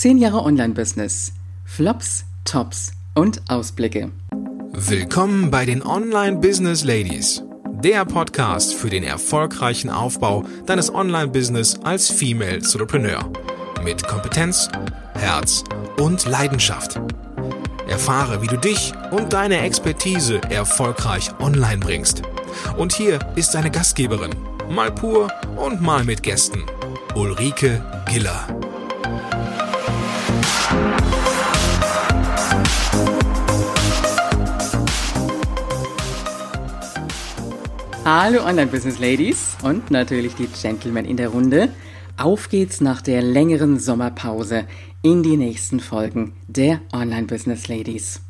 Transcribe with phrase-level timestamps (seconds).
[0.00, 1.32] 10 Jahre Online-Business.
[1.64, 4.12] Flops, Tops und Ausblicke.
[4.70, 7.42] Willkommen bei den Online Business Ladies.
[7.82, 13.28] Der Podcast für den erfolgreichen Aufbau deines Online-Business als Female Entrepreneur.
[13.82, 14.68] Mit Kompetenz,
[15.14, 15.64] Herz
[15.98, 17.00] und Leidenschaft.
[17.88, 22.22] Erfahre, wie du dich und deine Expertise erfolgreich online bringst.
[22.76, 24.36] Und hier ist deine Gastgeberin,
[24.70, 25.26] mal pur
[25.56, 26.62] und mal mit Gästen,
[27.16, 28.46] Ulrike Giller.
[38.04, 41.68] Hallo Online-Business-Ladies und natürlich die Gentlemen in der Runde.
[42.16, 44.66] Auf geht's nach der längeren Sommerpause
[45.02, 48.20] in die nächsten Folgen der Online-Business-Ladies.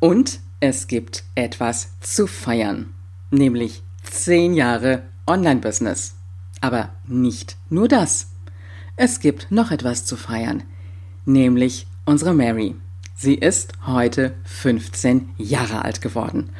[0.00, 2.90] Und es gibt etwas zu feiern,
[3.30, 6.14] nämlich 10 Jahre Online-Business.
[6.60, 8.28] Aber nicht nur das.
[8.96, 10.62] Es gibt noch etwas zu feiern,
[11.24, 12.74] nämlich unsere Mary.
[13.14, 16.50] Sie ist heute 15 Jahre alt geworden.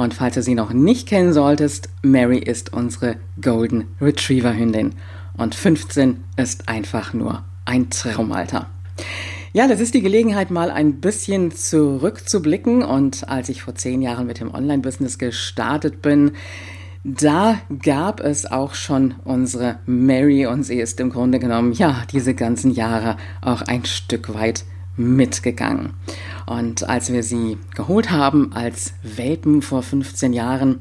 [0.00, 4.94] Und falls du sie noch nicht kennen solltest, Mary ist unsere Golden Retriever Hündin.
[5.36, 8.64] Und 15 ist einfach nur ein Traumalter.
[9.52, 12.82] Ja, das ist die Gelegenheit, mal ein bisschen zurückzublicken.
[12.82, 16.32] Und als ich vor zehn Jahren mit dem Online-Business gestartet bin,
[17.04, 22.32] da gab es auch schon unsere Mary und sie ist im Grunde genommen, ja, diese
[22.32, 24.64] ganzen Jahre auch ein Stück weit
[24.96, 25.94] mitgegangen.
[26.50, 30.80] Und als wir sie geholt haben als Welpen vor 15 Jahren,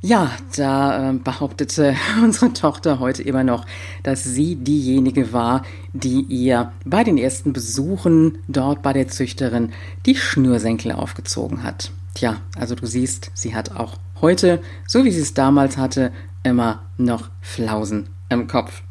[0.00, 3.66] ja, da äh, behauptete unsere Tochter heute immer noch,
[4.02, 9.74] dass sie diejenige war, die ihr bei den ersten Besuchen dort bei der Züchterin
[10.06, 11.90] die Schnürsenkel aufgezogen hat.
[12.14, 16.12] Tja, also du siehst, sie hat auch heute, so wie sie es damals hatte,
[16.44, 18.82] immer noch Flausen im Kopf.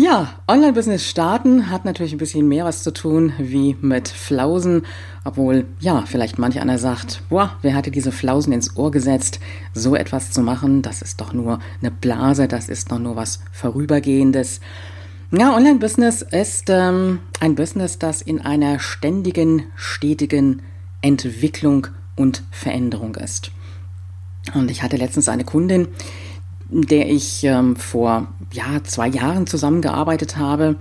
[0.00, 4.86] Ja, Online-Business starten hat natürlich ein bisschen mehr was zu tun wie mit Flausen,
[5.24, 9.40] obwohl, ja, vielleicht manch einer sagt, boah, wer hatte diese Flausen ins Ohr gesetzt,
[9.74, 13.40] so etwas zu machen, das ist doch nur eine Blase, das ist doch nur was
[13.50, 14.60] Vorübergehendes.
[15.32, 20.62] Ja, Online-Business ist ähm, ein Business, das in einer ständigen, stetigen
[21.02, 23.50] Entwicklung und Veränderung ist.
[24.54, 25.88] Und ich hatte letztens eine Kundin,
[26.70, 30.76] der ich ähm, vor ja, zwei Jahren zusammengearbeitet habe,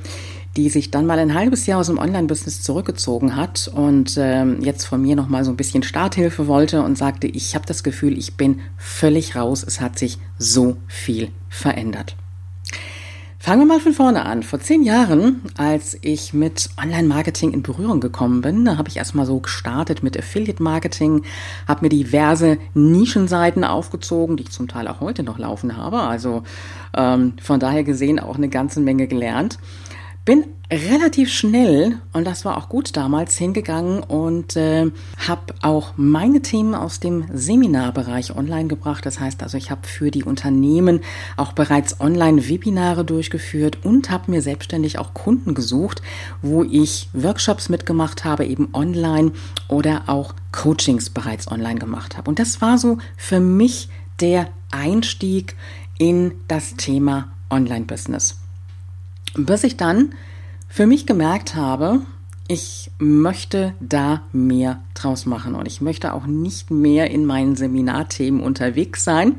[0.56, 4.86] die sich dann mal ein halbes Jahr aus dem Online-Business zurückgezogen hat und ähm, jetzt
[4.86, 8.18] von mir noch mal so ein bisschen Starthilfe wollte und sagte, ich habe das Gefühl,
[8.18, 12.16] ich bin völlig raus, es hat sich so viel verändert.
[13.48, 14.44] Fangen wir mal von vorne an.
[14.44, 19.26] Vor zehn Jahren, als ich mit Online-Marketing in Berührung gekommen bin, da habe ich erstmal
[19.26, 21.24] so gestartet mit Affiliate-Marketing,
[21.66, 26.02] habe mir diverse Nischenseiten aufgezogen, die ich zum Teil auch heute noch laufen habe.
[26.02, 26.44] Also
[26.94, 29.60] ähm, von daher gesehen auch eine ganze Menge gelernt.
[30.28, 34.92] Bin relativ schnell, und das war auch gut damals, hingegangen und äh,
[35.26, 39.06] habe auch meine Themen aus dem Seminarbereich online gebracht.
[39.06, 41.00] Das heißt also, ich habe für die Unternehmen
[41.38, 46.02] auch bereits Online-Webinare durchgeführt und habe mir selbstständig auch Kunden gesucht,
[46.42, 49.32] wo ich Workshops mitgemacht habe, eben online
[49.70, 52.30] oder auch Coachings bereits online gemacht habe.
[52.30, 53.88] Und das war so für mich
[54.20, 55.56] der Einstieg
[55.98, 58.42] in das Thema Online-Business.
[59.38, 60.14] Bis ich dann
[60.68, 62.02] für mich gemerkt habe,
[62.48, 68.42] ich möchte da mehr draus machen und ich möchte auch nicht mehr in meinen Seminarthemen
[68.42, 69.36] unterwegs sein.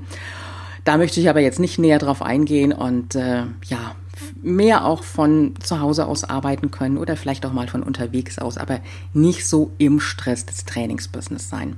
[0.84, 3.94] Da möchte ich aber jetzt nicht näher drauf eingehen und äh, ja,
[4.40, 8.56] mehr auch von zu Hause aus arbeiten können oder vielleicht auch mal von unterwegs aus,
[8.56, 8.80] aber
[9.12, 11.76] nicht so im Stress des Trainingsbusiness sein.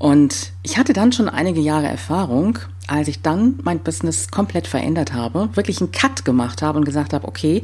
[0.00, 5.12] Und ich hatte dann schon einige Jahre Erfahrung, als ich dann mein Business komplett verändert
[5.12, 7.60] habe, wirklich einen Cut gemacht habe und gesagt habe, okay,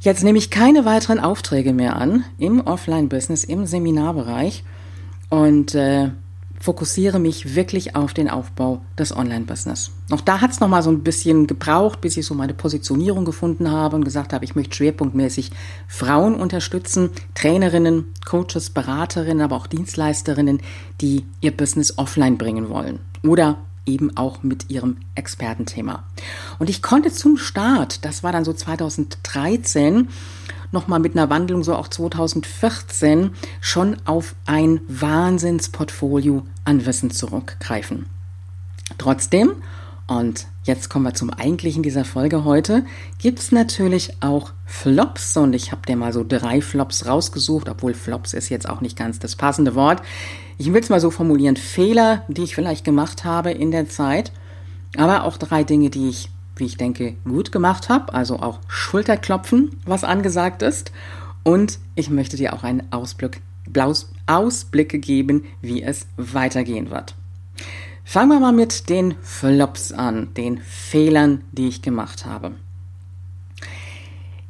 [0.00, 4.64] jetzt nehme ich keine weiteren Aufträge mehr an im Offline-Business, im Seminarbereich.
[5.30, 6.10] Und äh,
[6.66, 9.92] fokussiere mich wirklich auf den Aufbau des Online-Business.
[10.10, 13.70] Auch da hat es nochmal so ein bisschen gebraucht, bis ich so meine Positionierung gefunden
[13.70, 15.52] habe und gesagt habe, ich möchte schwerpunktmäßig
[15.86, 20.60] Frauen unterstützen, Trainerinnen, Coaches, Beraterinnen, aber auch Dienstleisterinnen,
[21.00, 26.02] die ihr Business offline bringen wollen oder eben auch mit ihrem Expertenthema.
[26.58, 30.08] Und ich konnte zum Start, das war dann so 2013,
[30.72, 33.30] nochmal mit einer Wandlung so auch 2014
[33.60, 38.06] schon auf ein Wahnsinnsportfolio an Wissen zurückgreifen.
[38.98, 39.52] Trotzdem,
[40.06, 42.84] und jetzt kommen wir zum eigentlichen dieser Folge heute,
[43.18, 47.94] gibt es natürlich auch Flops und ich habe dir mal so drei Flops rausgesucht, obwohl
[47.94, 50.02] Flops ist jetzt auch nicht ganz das passende Wort.
[50.58, 54.32] Ich will es mal so formulieren, Fehler, die ich vielleicht gemacht habe in der Zeit,
[54.96, 59.70] aber auch drei Dinge, die ich wie ich denke, gut gemacht habe, also auch Schulterklopfen,
[59.84, 60.92] was angesagt ist.
[61.42, 63.40] Und ich möchte dir auch einen Ausblick,
[64.26, 67.14] Ausblicke geben, wie es weitergehen wird.
[68.04, 72.52] Fangen wir mal mit den Flops an, den Fehlern, die ich gemacht habe.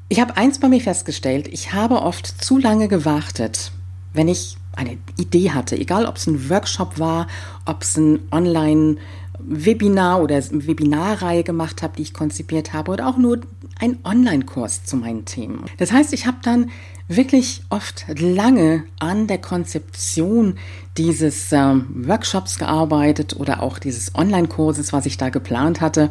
[0.08, 3.72] Ich habe eins bei mir festgestellt, ich habe oft zu lange gewartet,
[4.12, 7.26] wenn ich eine Idee hatte, egal ob es ein Workshop war,
[7.64, 8.98] ob es ein Online-
[9.48, 13.40] Webinar oder Webinarreihe gemacht habe, die ich konzipiert habe oder auch nur
[13.78, 15.64] ein Online-Kurs zu meinen Themen.
[15.78, 16.70] Das heißt, ich habe dann
[17.08, 20.58] wirklich oft lange an der Konzeption
[20.96, 26.10] dieses ähm, Workshops gearbeitet oder auch dieses Online-Kurses, was ich da geplant hatte,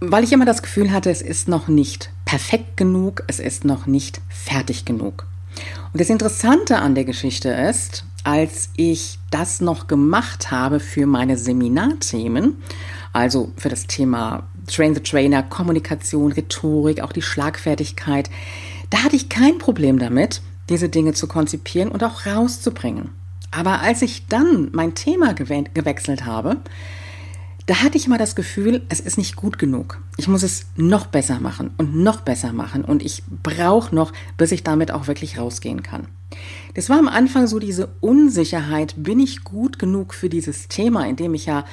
[0.00, 3.86] weil ich immer das Gefühl hatte, es ist noch nicht perfekt genug, es ist noch
[3.86, 5.26] nicht fertig genug.
[5.92, 11.36] Und das Interessante an der Geschichte ist, als ich das noch gemacht habe für meine
[11.36, 12.56] Seminarthemen,
[13.12, 18.30] also für das Thema Train the Trainer, Kommunikation, Rhetorik, auch die Schlagfertigkeit,
[18.90, 23.10] da hatte ich kein Problem damit, diese Dinge zu konzipieren und auch rauszubringen.
[23.50, 26.56] Aber als ich dann mein Thema gewechselt habe,
[27.66, 30.02] da hatte ich immer das Gefühl, es ist nicht gut genug.
[30.16, 34.52] Ich muss es noch besser machen und noch besser machen und ich brauche noch, bis
[34.52, 36.08] ich damit auch wirklich rausgehen kann.
[36.74, 41.16] Das war am Anfang so diese Unsicherheit, bin ich gut genug für dieses Thema, in
[41.16, 41.64] dem ich ja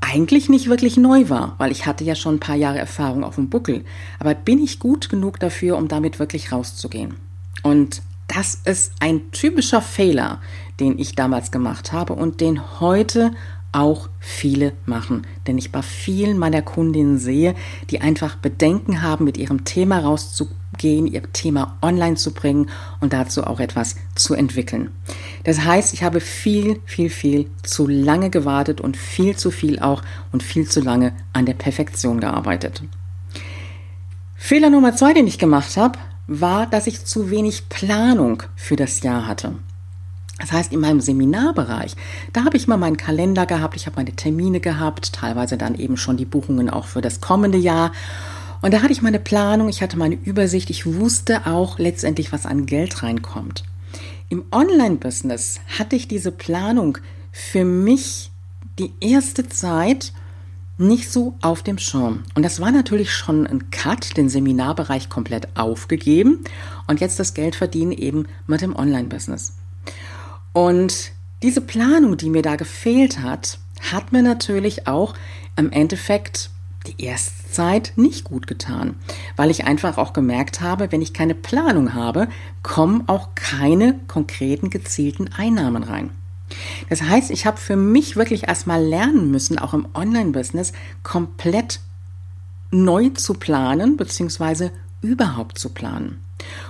[0.00, 3.34] eigentlich nicht wirklich neu war, weil ich hatte ja schon ein paar Jahre Erfahrung auf
[3.34, 3.84] dem Buckel.
[4.20, 7.14] Aber bin ich gut genug dafür, um damit wirklich rauszugehen?
[7.62, 10.40] Und das ist ein typischer Fehler,
[10.78, 13.32] den ich damals gemacht habe und den heute
[13.72, 15.26] auch viele machen.
[15.46, 17.54] Denn ich bei vielen meiner Kundinnen sehe,
[17.90, 22.70] die einfach Bedenken haben, mit ihrem Thema rauszugehen, ihr Thema online zu bringen
[23.00, 24.90] und dazu auch etwas zu entwickeln.
[25.44, 30.02] Das heißt, ich habe viel, viel, viel zu lange gewartet und viel zu viel auch
[30.32, 32.82] und viel zu lange an der Perfektion gearbeitet.
[34.34, 39.02] Fehler Nummer zwei, den ich gemacht habe, war, dass ich zu wenig Planung für das
[39.02, 39.56] Jahr hatte.
[40.38, 41.96] Das heißt, in meinem Seminarbereich,
[42.32, 45.96] da habe ich mal meinen Kalender gehabt, ich habe meine Termine gehabt, teilweise dann eben
[45.96, 47.92] schon die Buchungen auch für das kommende Jahr.
[48.62, 52.46] Und da hatte ich meine Planung, ich hatte meine Übersicht, ich wusste auch letztendlich, was
[52.46, 53.64] an Geld reinkommt.
[54.28, 56.98] Im Online-Business hatte ich diese Planung
[57.32, 58.30] für mich
[58.78, 60.12] die erste Zeit
[60.76, 62.22] nicht so auf dem Schirm.
[62.34, 66.44] Und das war natürlich schon ein Cut, den Seminarbereich komplett aufgegeben
[66.86, 69.54] und jetzt das Geld verdienen eben mit dem Online-Business.
[70.52, 71.12] Und
[71.42, 73.58] diese Planung, die mir da gefehlt hat,
[73.92, 75.14] hat mir natürlich auch
[75.56, 76.50] im Endeffekt
[76.86, 78.96] die erste Zeit nicht gut getan,
[79.36, 82.28] weil ich einfach auch gemerkt habe, wenn ich keine Planung habe,
[82.62, 86.10] kommen auch keine konkreten gezielten Einnahmen rein.
[86.88, 90.72] Das heißt, ich habe für mich wirklich erstmal lernen müssen, auch im Online-Business
[91.02, 91.80] komplett
[92.70, 94.70] neu zu planen, beziehungsweise
[95.02, 96.20] überhaupt zu planen.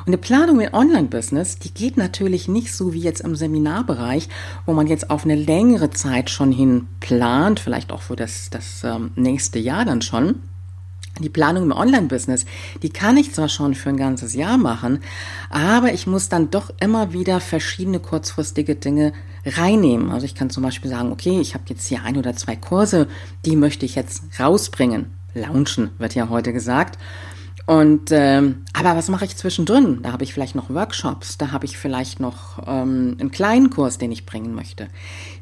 [0.00, 4.28] Und eine Planung im Online-Business, die geht natürlich nicht so wie jetzt im Seminarbereich,
[4.66, 8.82] wo man jetzt auf eine längere Zeit schon hin plant, vielleicht auch für das, das
[8.84, 10.36] ähm, nächste Jahr dann schon.
[11.20, 12.46] Die Planung im Online-Business,
[12.82, 15.00] die kann ich zwar schon für ein ganzes Jahr machen,
[15.50, 19.12] aber ich muss dann doch immer wieder verschiedene kurzfristige Dinge
[19.44, 20.10] reinnehmen.
[20.10, 23.08] Also ich kann zum Beispiel sagen, okay, ich habe jetzt hier ein oder zwei Kurse,
[23.44, 25.06] die möchte ich jetzt rausbringen.
[25.34, 26.98] Launchen wird ja heute gesagt.
[27.68, 29.98] Und ähm, aber was mache ich zwischendrin?
[30.02, 33.98] Da habe ich vielleicht noch Workshops, da habe ich vielleicht noch ähm, einen kleinen Kurs,
[33.98, 34.88] den ich bringen möchte.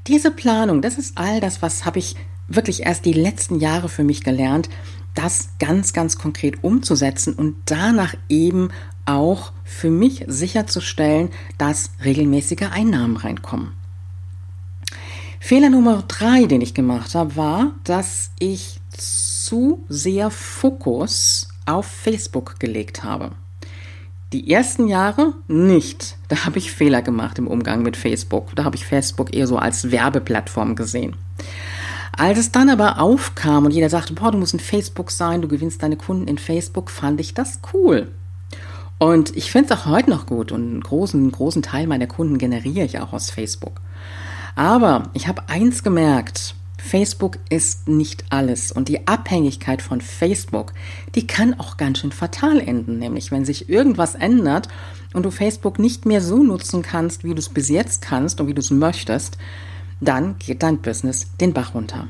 [0.09, 2.17] Diese Planung, das ist all das, was habe ich
[2.49, 4.69] wirklich erst die letzten Jahre für mich gelernt,
[5.15, 8.71] das ganz, ganz konkret umzusetzen und danach eben
[9.05, 11.29] auch für mich sicherzustellen,
[11.59, 13.71] dass regelmäßige Einnahmen reinkommen.
[15.39, 22.59] Fehler Nummer drei, den ich gemacht habe, war, dass ich zu sehr Fokus auf Facebook
[22.59, 23.33] gelegt habe.
[24.33, 26.17] Die ersten Jahre nicht.
[26.29, 28.55] Da habe ich Fehler gemacht im Umgang mit Facebook.
[28.57, 31.17] Da habe ich Facebook eher so als Werbeplattform gesehen.
[32.17, 35.49] Als es dann aber aufkam und jeder sagte, boah, du musst in Facebook sein, du
[35.49, 38.09] gewinnst deine Kunden in Facebook, fand ich das cool.
[38.99, 42.39] Und ich finde es auch heute noch gut und einen großen, großen Teil meiner Kunden
[42.39, 43.81] generiere ich auch aus Facebook.
[44.55, 46.55] Aber ich habe eins gemerkt,
[46.87, 50.73] Facebook ist nicht alles und die Abhängigkeit von Facebook,
[51.15, 54.69] die kann auch ganz schön fatal enden, nämlich wenn sich irgendwas ändert
[55.13, 58.47] und du Facebook nicht mehr so nutzen kannst, wie du es bis jetzt kannst und
[58.47, 59.37] wie du es möchtest,
[60.01, 62.09] dann geht dein Business den Bach runter.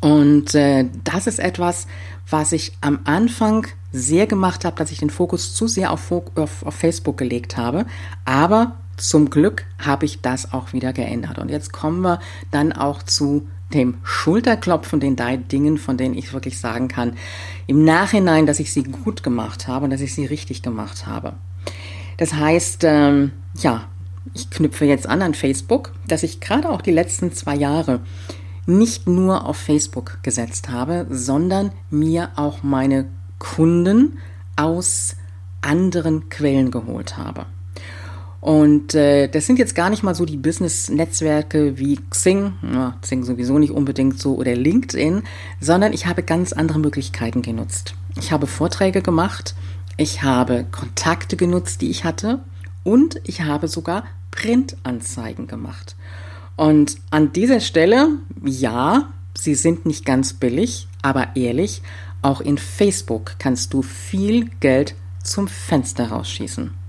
[0.00, 1.86] Und äh, das ist etwas,
[2.28, 6.64] was ich am Anfang sehr gemacht habe, dass ich den Fokus zu sehr auf, auf,
[6.64, 7.86] auf Facebook gelegt habe.
[8.24, 8.76] Aber
[9.08, 11.38] zum Glück habe ich das auch wieder geändert.
[11.38, 16.32] Und jetzt kommen wir dann auch zu dem Schulterklopfen, den drei Dingen, von denen ich
[16.32, 17.16] wirklich sagen kann,
[17.66, 21.34] im Nachhinein, dass ich sie gut gemacht habe und dass ich sie richtig gemacht habe.
[22.18, 23.84] Das heißt, ähm, ja,
[24.34, 28.00] ich knüpfe jetzt an an Facebook, dass ich gerade auch die letzten zwei Jahre
[28.66, 34.18] nicht nur auf Facebook gesetzt habe, sondern mir auch meine Kunden
[34.54, 35.16] aus
[35.62, 37.46] anderen Quellen geholt habe.
[38.42, 43.22] Und äh, das sind jetzt gar nicht mal so die Business-Netzwerke wie Xing, ja, Xing
[43.22, 45.22] sowieso nicht unbedingt so, oder LinkedIn,
[45.60, 47.94] sondern ich habe ganz andere Möglichkeiten genutzt.
[48.16, 49.54] Ich habe Vorträge gemacht,
[49.96, 52.40] ich habe Kontakte genutzt, die ich hatte,
[52.82, 55.94] und ich habe sogar Printanzeigen gemacht.
[56.56, 58.08] Und an dieser Stelle,
[58.44, 59.08] ja,
[59.38, 61.80] sie sind nicht ganz billig, aber ehrlich,
[62.22, 66.81] auch in Facebook kannst du viel Geld zum Fenster rausschießen.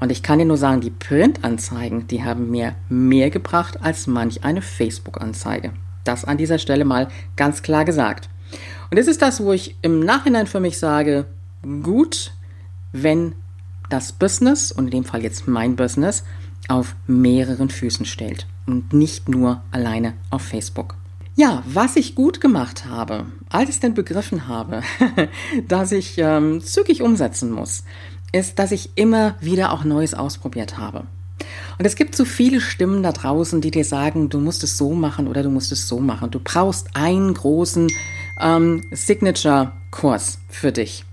[0.00, 4.44] Und ich kann dir nur sagen, die Printanzeigen, die haben mir mehr gebracht als manch
[4.44, 5.72] eine Facebook-Anzeige.
[6.04, 8.28] Das an dieser Stelle mal ganz klar gesagt.
[8.90, 11.26] Und das ist das, wo ich im Nachhinein für mich sage,
[11.82, 12.32] gut,
[12.92, 13.34] wenn
[13.90, 16.24] das Business, und in dem Fall jetzt mein Business,
[16.68, 20.94] auf mehreren Füßen stellt und nicht nur alleine auf Facebook.
[21.34, 24.82] Ja, was ich gut gemacht habe, als ich denn begriffen habe,
[25.68, 27.84] dass ich ähm, zügig umsetzen muss,
[28.32, 31.06] ist, dass ich immer wieder auch Neues ausprobiert habe.
[31.78, 34.92] Und es gibt so viele Stimmen da draußen, die dir sagen, du musst es so
[34.92, 36.30] machen oder du musst es so machen.
[36.30, 37.88] Du brauchst einen großen
[38.40, 41.04] ähm, Signature-Kurs für dich.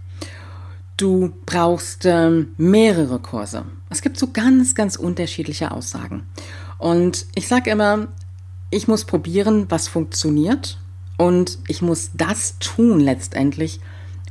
[0.98, 3.66] Du brauchst ähm, mehrere Kurse.
[3.90, 6.24] Es gibt so ganz, ganz unterschiedliche Aussagen.
[6.78, 8.08] Und ich sage immer,
[8.72, 10.80] ich muss probieren, was funktioniert.
[11.18, 13.80] Und ich muss das tun letztendlich,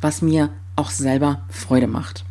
[0.00, 2.24] was mir auch selber Freude macht.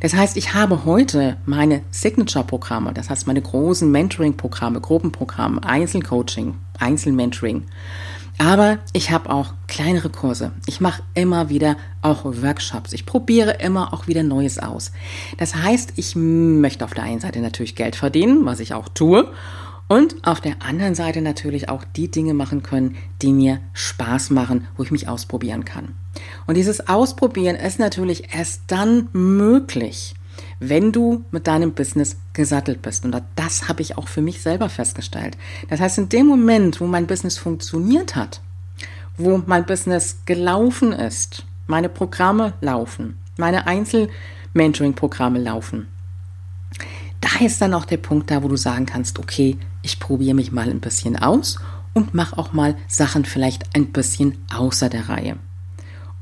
[0.00, 7.64] Das heißt, ich habe heute meine Signature-Programme, das heißt meine großen Mentoring-Programme, Gruppenprogramme, Einzelcoaching, Einzelmentoring.
[8.38, 10.52] Aber ich habe auch kleinere Kurse.
[10.66, 12.92] Ich mache immer wieder auch Workshops.
[12.92, 14.90] Ich probiere immer auch wieder Neues aus.
[15.38, 19.30] Das heißt, ich möchte auf der einen Seite natürlich Geld verdienen, was ich auch tue.
[19.92, 24.66] Und auf der anderen Seite natürlich auch die Dinge machen können, die mir Spaß machen,
[24.78, 25.94] wo ich mich ausprobieren kann.
[26.46, 30.14] Und dieses Ausprobieren ist natürlich erst dann möglich,
[30.60, 33.04] wenn du mit deinem Business gesattelt bist.
[33.04, 35.36] Und das habe ich auch für mich selber festgestellt.
[35.68, 38.40] Das heißt, in dem Moment, wo mein Business funktioniert hat,
[39.18, 45.88] wo mein Business gelaufen ist, meine Programme laufen, meine Einzel-Mentoring-Programme laufen,
[47.20, 50.52] da ist dann auch der Punkt da, wo du sagen kannst, okay, ich probiere mich
[50.52, 51.58] mal ein bisschen aus
[51.92, 55.36] und mache auch mal Sachen vielleicht ein bisschen außer der Reihe.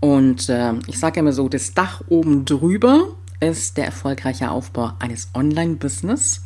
[0.01, 5.29] Und äh, ich sage immer so, das Dach oben drüber ist der erfolgreiche Aufbau eines
[5.35, 6.43] Online-Business.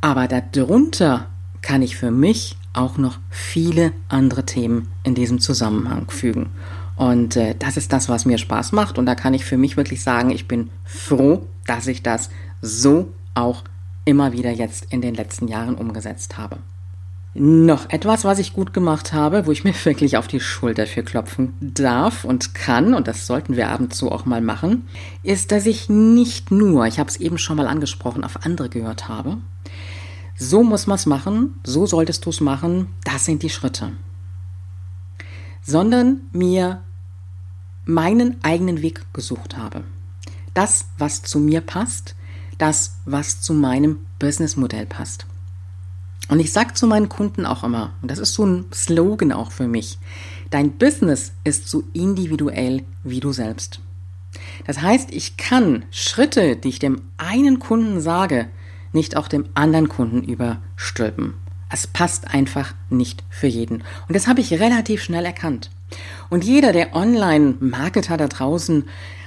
[0.00, 1.26] Aber darunter
[1.60, 6.50] kann ich für mich auch noch viele andere Themen in diesem Zusammenhang fügen.
[6.96, 8.98] Und äh, das ist das, was mir Spaß macht.
[8.98, 12.30] Und da kann ich für mich wirklich sagen, ich bin froh, dass ich das
[12.60, 13.62] so auch
[14.04, 16.58] immer wieder jetzt in den letzten Jahren umgesetzt habe.
[17.34, 21.02] Noch etwas, was ich gut gemacht habe, wo ich mir wirklich auf die Schulter für
[21.02, 24.86] klopfen darf und kann, und das sollten wir ab und zu auch mal machen,
[25.22, 29.08] ist, dass ich nicht nur, ich habe es eben schon mal angesprochen, auf andere gehört
[29.08, 29.38] habe.
[30.36, 33.92] So muss man es machen, so solltest du es machen, das sind die Schritte.
[35.62, 36.82] Sondern mir
[37.84, 39.84] meinen eigenen Weg gesucht habe.
[40.54, 42.14] Das, was zu mir passt,
[42.62, 45.26] das, was zu meinem Businessmodell passt.
[46.28, 49.50] Und ich sage zu meinen Kunden auch immer, und das ist so ein Slogan auch
[49.50, 49.98] für mich,
[50.50, 53.80] dein Business ist so individuell wie du selbst.
[54.64, 58.48] Das heißt, ich kann Schritte, die ich dem einen Kunden sage,
[58.92, 61.34] nicht auch dem anderen Kunden überstülpen.
[61.68, 63.82] Es passt einfach nicht für jeden.
[64.06, 65.70] Und das habe ich relativ schnell erkannt.
[66.30, 68.84] Und jeder der Online-Marketer da draußen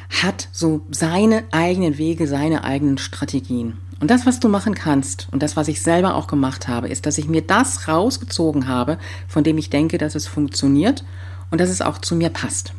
[0.09, 3.77] hat so seine eigenen Wege, seine eigenen Strategien.
[3.99, 7.05] Und das, was du machen kannst und das, was ich selber auch gemacht habe, ist,
[7.05, 8.97] dass ich mir das rausgezogen habe,
[9.27, 11.05] von dem ich denke, dass es funktioniert
[11.49, 12.73] und dass es auch zu mir passt.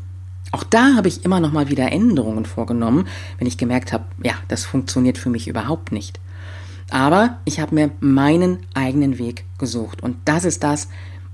[0.52, 4.34] Auch da habe ich immer noch mal wieder Änderungen vorgenommen, wenn ich gemerkt habe, ja,
[4.48, 6.20] das funktioniert für mich überhaupt nicht.
[6.90, 10.88] Aber ich habe mir meinen eigenen Weg gesucht und das ist das,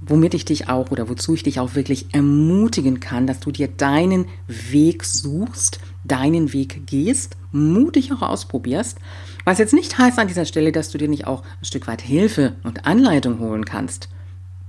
[0.05, 3.69] womit ich dich auch oder wozu ich dich auch wirklich ermutigen kann, dass du dir
[3.69, 8.99] deinen Weg suchst, deinen Weg gehst, mutig auch ausprobierst.
[9.45, 12.03] Was jetzt nicht heißt an dieser Stelle, dass du dir nicht auch ein Stück weit
[12.03, 14.09] Hilfe und Anleitung holen kannst.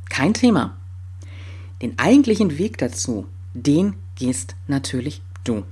[0.09, 0.77] Kein Thema.
[1.81, 5.63] Den eigentlichen Weg dazu, den gehst natürlich du.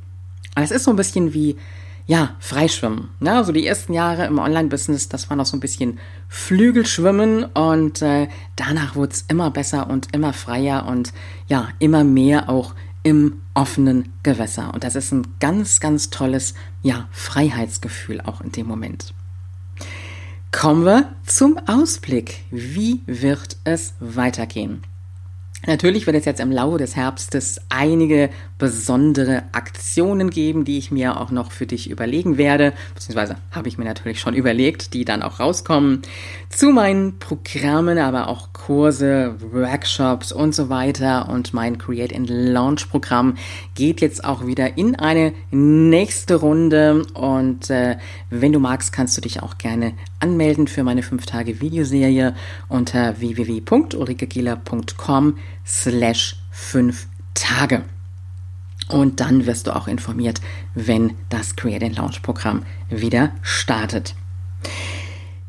[0.56, 1.56] Aber es ist so ein bisschen wie,
[2.05, 3.10] ja, freischwimmen.
[3.20, 8.01] Ja, also die ersten Jahre im Online-Business, das war noch so ein bisschen Flügelschwimmen und
[8.01, 11.13] äh, danach wurde es immer besser und immer freier und
[11.48, 14.74] ja, immer mehr auch im offenen Gewässer.
[14.74, 19.13] Und das ist ein ganz, ganz tolles, ja, Freiheitsgefühl auch in dem Moment.
[20.51, 22.43] Kommen wir zum Ausblick.
[22.51, 24.84] Wie wird es weitergehen?
[25.68, 31.20] Natürlich wird es jetzt im Laufe des Herbstes einige besondere Aktionen geben, die ich mir
[31.20, 35.22] auch noch für dich überlegen werde, beziehungsweise habe ich mir natürlich schon überlegt, die dann
[35.22, 36.01] auch rauskommen.
[36.50, 42.89] Zu meinen Programmen, aber auch Kurse, Workshops und so weiter und mein Create and Launch
[42.89, 43.36] Programm
[43.75, 47.98] geht jetzt auch wieder in eine nächste Runde und äh,
[48.30, 52.36] wenn du magst, kannst du dich auch gerne anmelden für meine 5 Tage Videoserie
[52.70, 57.84] unter www.ulrikegieler.com slash 5 Tage.
[58.89, 60.41] Und dann wirst du auch informiert,
[60.75, 64.15] wenn das Create and Launch Programm wieder startet.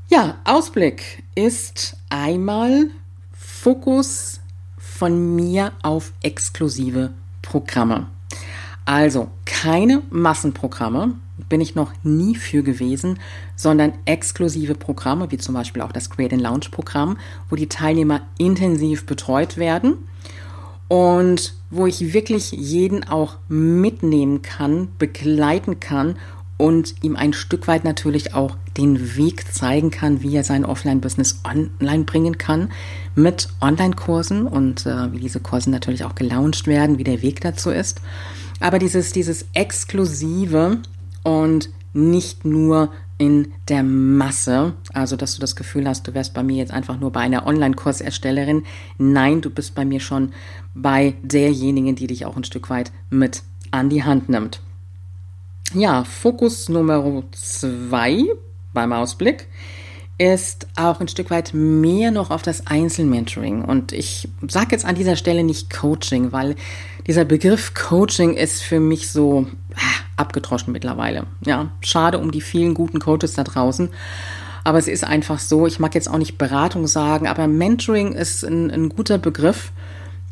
[0.08, 2.90] Ja, Ausblick ist einmal
[3.32, 4.40] Fokus
[4.78, 8.08] von mir auf exklusive Programme.
[8.84, 11.14] Also keine Massenprogramme,
[11.48, 13.18] bin ich noch nie für gewesen,
[13.62, 17.16] sondern exklusive Programme, wie zum Beispiel auch das Create and Launch Programm,
[17.48, 19.98] wo die Teilnehmer intensiv betreut werden
[20.88, 26.16] und wo ich wirklich jeden auch mitnehmen kann, begleiten kann
[26.58, 31.40] und ihm ein Stück weit natürlich auch den Weg zeigen kann, wie er sein Offline-Business
[31.44, 32.70] online bringen kann
[33.14, 37.70] mit Online-Kursen und äh, wie diese Kurse natürlich auch gelauncht werden, wie der Weg dazu
[37.70, 38.00] ist.
[38.60, 40.78] Aber dieses, dieses Exklusive
[41.22, 42.90] und nicht nur
[43.22, 46.98] in der Masse, also dass du das Gefühl hast, du wärst bei mir jetzt einfach
[46.98, 48.64] nur bei einer Online-Kurserstellerin.
[48.98, 50.32] Nein, du bist bei mir schon
[50.74, 54.60] bei derjenigen, die dich auch ein Stück weit mit an die Hand nimmt.
[55.72, 58.24] Ja, Fokus Nummer zwei
[58.72, 59.46] beim Ausblick
[60.22, 63.64] ist auch ein Stück weit mehr noch auf das Einzelmentoring.
[63.64, 66.54] Und ich sage jetzt an dieser Stelle nicht Coaching, weil
[67.08, 71.26] dieser Begriff Coaching ist für mich so ah, abgedroschen mittlerweile.
[71.44, 73.88] Ja, schade um die vielen guten Coaches da draußen.
[74.62, 78.44] Aber es ist einfach so, ich mag jetzt auch nicht Beratung sagen, aber Mentoring ist
[78.44, 79.72] ein, ein guter Begriff.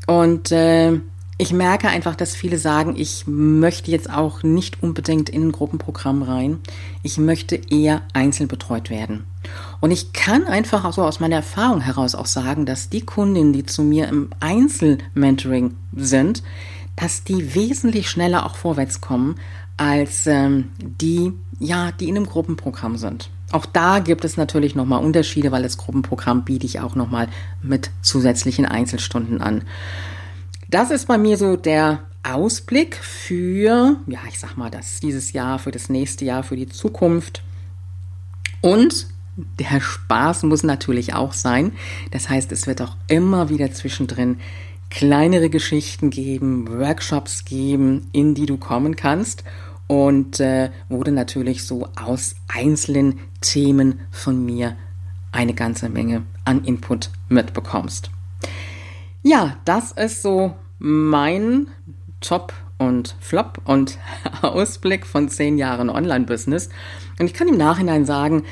[0.07, 1.00] Und äh,
[1.40, 6.22] ich merke einfach, dass viele sagen, ich möchte jetzt auch nicht unbedingt in ein Gruppenprogramm
[6.22, 6.61] rein.
[7.03, 9.24] Ich möchte eher einzeln betreut werden.
[9.81, 13.64] Und ich kann einfach so aus meiner Erfahrung heraus auch sagen, dass die Kundinnen, die
[13.64, 16.42] zu mir im Einzelmentoring sind,
[16.94, 19.37] dass die wesentlich schneller auch vorwärts kommen
[19.79, 23.31] als ähm, die, ja, die in einem Gruppenprogramm sind.
[23.50, 27.29] Auch da gibt es natürlich nochmal Unterschiede, weil das Gruppenprogramm biete ich auch nochmal
[27.62, 29.62] mit zusätzlichen Einzelstunden an.
[30.70, 35.59] Das ist bei mir so der Ausblick für, ja, ich sag mal, das dieses Jahr,
[35.59, 37.42] für das nächste Jahr, für die Zukunft.
[38.61, 39.09] Und
[39.59, 41.72] der Spaß muss natürlich auch sein.
[42.12, 44.38] Das heißt, es wird auch immer wieder zwischendrin
[44.90, 49.42] kleinere Geschichten geben, Workshops geben, in die du kommen kannst
[49.88, 54.76] und äh, wo du natürlich so aus einzelnen Themen von mir
[55.33, 58.12] eine ganze Menge an Input mitbekommst.
[59.22, 61.66] Ja, das ist so mein
[62.20, 63.98] Top und Flop und
[64.42, 66.70] Ausblick von zehn Jahren Online-Business.
[67.18, 68.44] Und ich kann im Nachhinein sagen,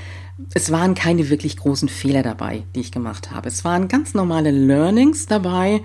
[0.55, 3.49] es waren keine wirklich großen Fehler dabei, die ich gemacht habe.
[3.49, 5.81] Es waren ganz normale Learnings dabei,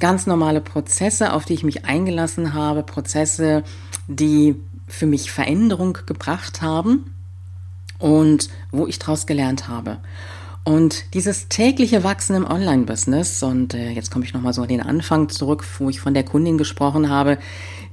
[0.00, 3.62] ganz normale Prozesse, auf die ich mich eingelassen habe, Prozesse,
[4.08, 4.56] die
[4.88, 7.14] für mich Veränderung gebracht haben
[7.98, 9.98] und wo ich daraus gelernt habe.
[10.64, 14.82] Und dieses tägliche Wachsen im Online-Business, und äh, jetzt komme ich nochmal so an den
[14.82, 17.38] Anfang zurück, wo ich von der Kundin gesprochen habe,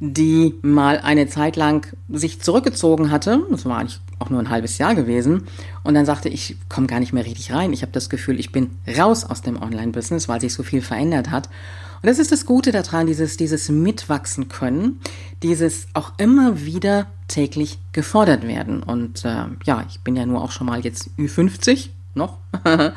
[0.01, 4.77] die mal eine Zeit lang sich zurückgezogen hatte, das war eigentlich auch nur ein halbes
[4.77, 5.47] Jahr gewesen,
[5.83, 8.51] und dann sagte, ich komme gar nicht mehr richtig rein, ich habe das Gefühl, ich
[8.51, 11.47] bin raus aus dem Online-Business, weil sich so viel verändert hat.
[12.01, 14.99] Und das ist das Gute daran, dieses, dieses Mitwachsen können,
[15.41, 18.83] dieses auch immer wieder täglich gefordert werden.
[18.83, 22.37] Und äh, ja, ich bin ja nur auch schon mal jetzt Ü50, noch.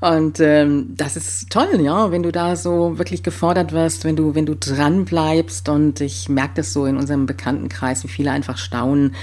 [0.00, 4.34] Und ähm, das ist toll, ja, wenn du da so wirklich gefordert wirst, wenn du,
[4.34, 5.68] wenn du dran bleibst.
[5.70, 9.14] Und ich merke das so in unserem Bekanntenkreis, wie viele einfach staunen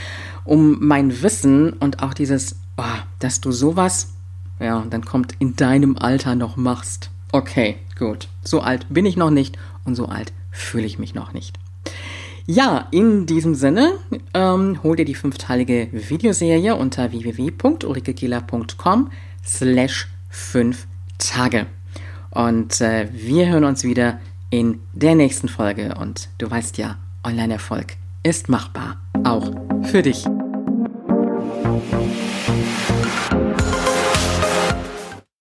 [0.44, 2.84] um mein Wissen und auch dieses, oh,
[3.20, 4.14] dass du sowas,
[4.60, 7.12] ja, dann kommt in deinem Alter noch machst.
[7.32, 8.28] Okay, gut.
[8.44, 11.60] So alt bin ich noch nicht und so alt fühle ich mich noch nicht.
[12.54, 13.94] Ja, in diesem Sinne,
[14.34, 19.10] ähm, hol dir die fünfteilige Videoserie unter www.ulrikegela.com
[19.42, 20.86] slash fünf
[21.18, 21.68] Tage.
[22.30, 25.96] Und äh, wir hören uns wieder in der nächsten Folge.
[25.98, 29.50] Und du weißt ja, Online-Erfolg ist machbar, auch
[29.84, 30.26] für dich.